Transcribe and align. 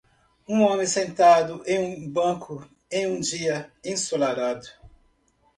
Um 0.49 0.63
homem 0.63 0.87
sentado 0.87 1.61
em 1.67 1.77
um 1.77 2.09
banco 2.09 2.67
em 2.91 3.05
um 3.05 3.19
dia 3.19 3.71
ensolarado. 3.85 4.67